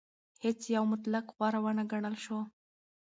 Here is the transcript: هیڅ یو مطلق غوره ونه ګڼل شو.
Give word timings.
هیڅ 0.43 0.59
یو 0.75 0.83
مطلق 0.93 1.25
غوره 1.35 1.59
ونه 1.63 1.83
ګڼل 1.91 2.15
شو. 2.23 2.39